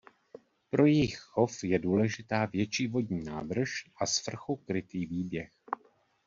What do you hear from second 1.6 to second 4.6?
je důležitá větší vodní nádrž a svrchu